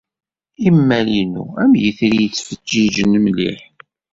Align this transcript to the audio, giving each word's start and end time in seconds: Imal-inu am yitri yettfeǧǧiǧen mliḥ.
Imal-inu 0.67 1.43
am 1.61 1.71
yitri 1.81 2.17
yettfeǧǧiǧen 2.23 3.11
mliḥ. 3.23 3.61